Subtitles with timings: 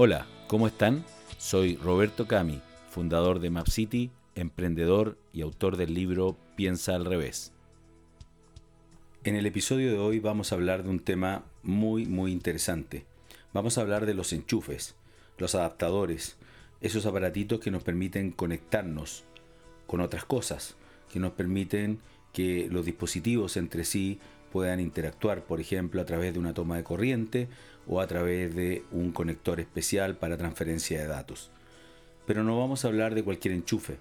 [0.00, 1.04] Hola, ¿cómo están?
[1.38, 7.50] Soy Roberto Cami, fundador de MapCity, emprendedor y autor del libro Piensa al revés.
[9.24, 13.06] En el episodio de hoy vamos a hablar de un tema muy muy interesante.
[13.52, 14.94] Vamos a hablar de los enchufes,
[15.36, 16.36] los adaptadores,
[16.80, 19.24] esos aparatitos que nos permiten conectarnos
[19.88, 20.76] con otras cosas,
[21.12, 21.98] que nos permiten
[22.32, 24.20] que los dispositivos entre sí
[24.52, 27.48] puedan interactuar, por ejemplo, a través de una toma de corriente
[27.86, 31.50] o a través de un conector especial para transferencia de datos.
[32.26, 33.96] Pero no vamos a hablar de cualquier enchufe,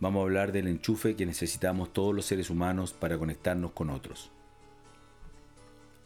[0.00, 4.30] vamos a hablar del enchufe que necesitamos todos los seres humanos para conectarnos con otros.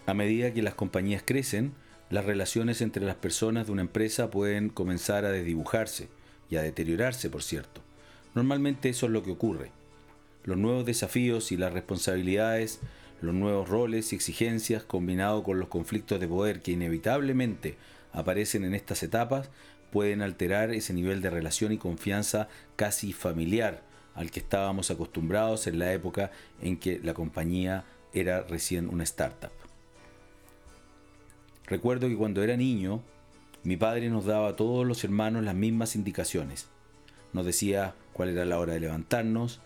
[0.06, 1.72] A medida que las compañías crecen,
[2.10, 6.08] las relaciones entre las personas de una empresa pueden comenzar a desdibujarse
[6.50, 7.80] y a deteriorarse, por cierto.
[8.34, 9.70] Normalmente eso es lo que ocurre.
[10.44, 12.80] Los nuevos desafíos y las responsabilidades
[13.20, 17.76] los nuevos roles y exigencias combinados con los conflictos de poder que inevitablemente
[18.12, 19.50] aparecen en estas etapas
[19.90, 23.82] pueden alterar ese nivel de relación y confianza casi familiar
[24.14, 29.52] al que estábamos acostumbrados en la época en que la compañía era recién una startup.
[31.66, 33.02] Recuerdo que cuando era niño,
[33.62, 36.68] mi padre nos daba a todos los hermanos las mismas indicaciones.
[37.32, 39.60] Nos decía cuál era la hora de levantarnos,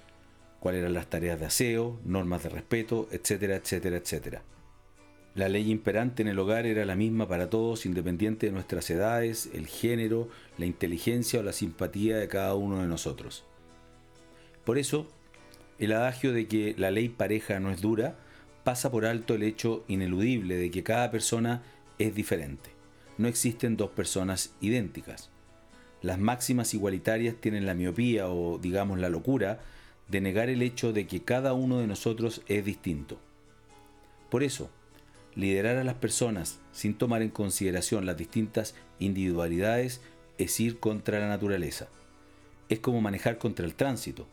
[0.60, 4.42] cuáles eran las tareas de aseo, normas de respeto, etcétera, etcétera, etcétera.
[5.34, 9.50] La ley imperante en el hogar era la misma para todos, independiente de nuestras edades,
[9.54, 13.44] el género, la inteligencia o la simpatía de cada uno de nosotros.
[14.64, 15.06] Por eso,
[15.78, 18.16] el adagio de que la ley pareja no es dura
[18.64, 21.62] pasa por alto el hecho ineludible de que cada persona
[21.98, 22.70] es diferente.
[23.16, 25.30] No existen dos personas idénticas.
[26.02, 29.60] Las máximas igualitarias tienen la miopía o, digamos, la locura
[30.08, 33.18] de negar el hecho de que cada uno de nosotros es distinto.
[34.30, 34.70] Por eso,
[35.34, 40.00] liderar a las personas sin tomar en consideración las distintas individualidades
[40.38, 41.88] es ir contra la naturaleza.
[42.68, 44.26] Es como manejar contra el tránsito.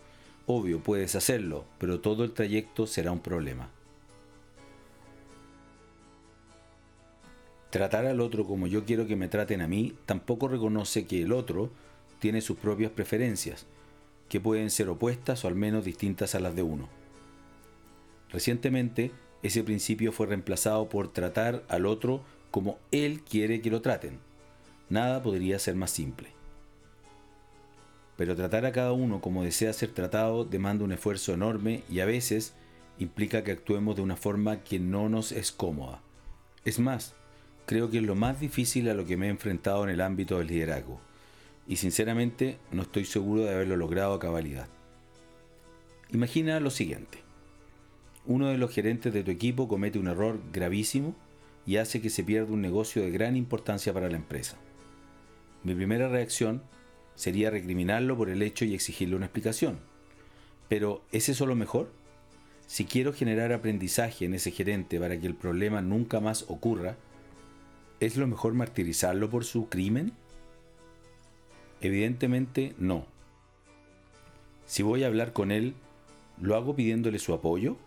[0.48, 3.70] Obvio, puedes hacerlo, pero todo el trayecto será un problema.
[7.70, 11.34] Tratar al otro como yo quiero que me traten a mí tampoco reconoce que el
[11.34, 11.70] otro
[12.20, 13.66] tiene sus propias preferencias
[14.30, 16.90] que pueden ser opuestas o al menos distintas a las de uno.
[18.32, 19.12] Recientemente,
[19.44, 22.22] ese principio fue reemplazado por tratar al otro
[22.52, 24.20] como él quiere que lo traten.
[24.90, 26.30] Nada podría ser más simple.
[28.18, 32.06] Pero tratar a cada uno como desea ser tratado demanda un esfuerzo enorme y a
[32.06, 32.54] veces
[32.98, 36.02] implica que actuemos de una forma que no nos es cómoda.
[36.64, 37.14] Es más,
[37.66, 40.38] creo que es lo más difícil a lo que me he enfrentado en el ámbito
[40.38, 41.00] del liderazgo
[41.68, 44.68] y sinceramente no estoy seguro de haberlo logrado a cabalidad.
[46.12, 47.20] Imagina lo siguiente.
[48.26, 51.16] Uno de los gerentes de tu equipo comete un error gravísimo
[51.66, 54.58] y hace que se pierda un negocio de gran importancia para la empresa.
[55.64, 56.62] Mi primera reacción
[57.16, 59.80] sería recriminarlo por el hecho y exigirle una explicación.
[60.70, 61.92] Pero ¿es eso lo mejor?
[62.68, 66.98] Si quiero generar aprendizaje en ese gerente para que el problema nunca más ocurra,
[68.00, 70.14] ¿es lo mejor martirizarlo por su crimen?
[71.86, 73.06] Evidentemente no.
[74.66, 75.76] Si voy a hablar con él,
[76.42, 77.78] ¿lo hago pidiéndole su apoyo?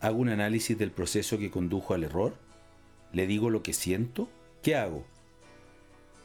[0.00, 2.34] ¿Hago un análisis del proceso que condujo al error?
[3.12, 4.28] ¿Le digo lo que siento?
[4.60, 5.04] ¿Qué hago?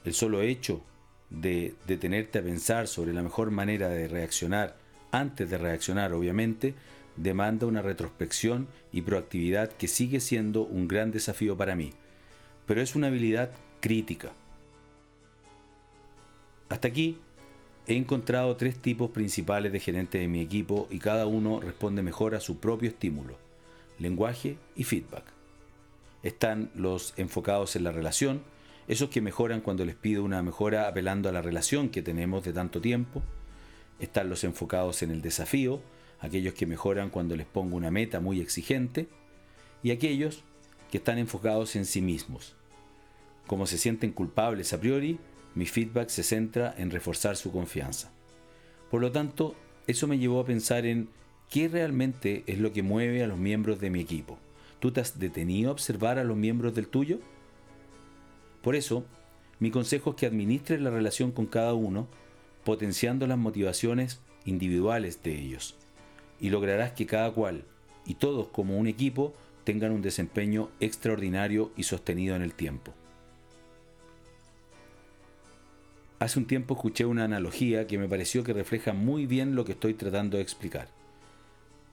[0.06, 0.82] El solo hecho
[1.30, 4.76] de detenerte a pensar sobre la mejor manera de reaccionar,
[5.12, 6.74] antes de reaccionar obviamente,
[7.16, 11.92] demanda una retrospección y proactividad que sigue siendo un gran desafío para mí,
[12.66, 14.32] pero es una habilidad crítica.
[16.70, 17.18] Hasta aquí
[17.88, 22.36] he encontrado tres tipos principales de gerentes de mi equipo y cada uno responde mejor
[22.36, 23.38] a su propio estímulo,
[24.00, 25.24] lenguaje y feedback.
[26.24, 28.42] Están los enfocados en la relación,
[28.88, 32.54] esos que mejoran cuando les pido una mejora apelando a la relación que tenemos de
[32.54, 33.22] tanto tiempo.
[34.00, 35.82] Están los enfocados en el desafío,
[36.20, 39.08] aquellos que mejoran cuando les pongo una meta muy exigente.
[39.84, 40.44] Y aquellos
[40.92, 42.56] que están enfocados en sí mismos.
[43.46, 45.20] Como se sienten culpables a priori,
[45.58, 48.12] mi feedback se centra en reforzar su confianza.
[48.92, 49.56] Por lo tanto,
[49.88, 51.10] eso me llevó a pensar en
[51.50, 54.38] qué realmente es lo que mueve a los miembros de mi equipo.
[54.80, 57.20] ¿Tú te has detenido a observar a los miembros del tuyo?
[58.62, 59.04] Por eso,
[59.60, 62.08] mi consejo es que administres la relación con cada uno,
[62.64, 65.76] potenciando las motivaciones individuales de ellos,
[66.40, 67.64] y lograrás que cada cual
[68.06, 69.34] y todos como un equipo
[69.64, 72.94] tengan un desempeño extraordinario y sostenido en el tiempo.
[76.20, 79.74] Hace un tiempo escuché una analogía que me pareció que refleja muy bien lo que
[79.74, 80.88] estoy tratando de explicar.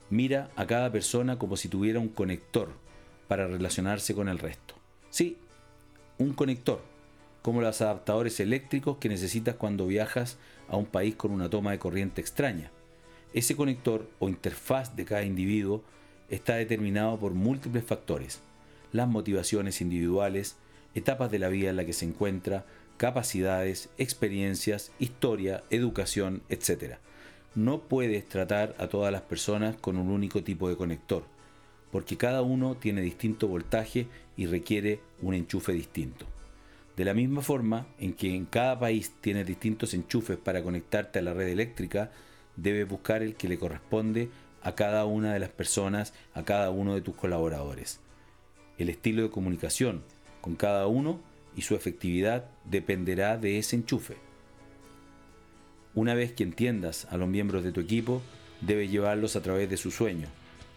[0.09, 2.71] Mira a cada persona como si tuviera un conector
[3.29, 4.77] para relacionarse con el resto.
[5.11, 5.37] Sí,
[6.17, 6.81] un conector,
[7.43, 10.39] como los adaptadores eléctricos que necesitas cuando viajas
[10.69, 12.71] a un país con una toma de corriente extraña.
[13.35, 15.85] Ese conector o interfaz de cada individuo
[16.31, 18.41] está determinado por múltiples factores,
[18.91, 20.57] las motivaciones individuales,
[20.95, 22.65] etapas de la vida en la que se encuentra,
[22.97, 26.97] capacidades, experiencias, historia, educación, etc.
[27.55, 31.25] No puedes tratar a todas las personas con un único tipo de conector,
[31.91, 34.07] porque cada uno tiene distinto voltaje
[34.37, 36.27] y requiere un enchufe distinto.
[36.97, 41.23] De la misma forma en que en cada país tienes distintos enchufes para conectarte a
[41.23, 42.13] la red eléctrica,
[42.57, 44.29] debes buscar el que le corresponde
[44.63, 48.01] a cada una de las personas, a cada uno de tus colaboradores.
[48.79, 50.03] El estilo de comunicación
[50.41, 51.21] con cada uno
[51.57, 54.17] y su efectividad dependerá de ese enchufe.
[55.95, 58.21] Una vez que entiendas a los miembros de tu equipo,
[58.61, 60.29] debes llevarlos a través de su sueño,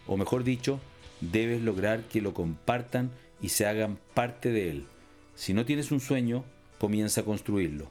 [0.06, 0.80] o mejor dicho,
[1.20, 3.10] debes lograr que lo compartan
[3.40, 4.84] y se hagan parte de él.
[5.34, 6.44] Si no tienes un sueño,
[6.78, 7.90] comienza a construirlo,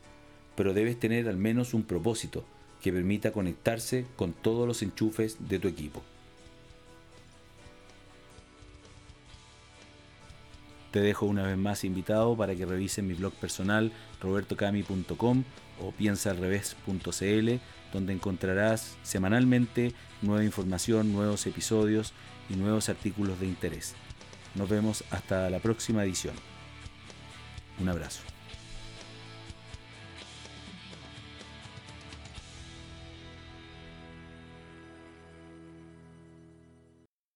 [0.55, 2.45] pero debes tener al menos un propósito
[2.81, 6.01] que permita conectarse con todos los enchufes de tu equipo.
[10.97, 15.43] Te dejo una vez más invitado para que revisen mi blog personal robertocami.com
[15.79, 17.51] o piensaalrevés.cl
[17.93, 22.13] donde encontrarás semanalmente nueva información, nuevos episodios
[22.49, 23.93] y nuevos artículos de interés.
[24.55, 26.33] Nos vemos hasta la próxima edición.
[27.79, 28.23] Un abrazo.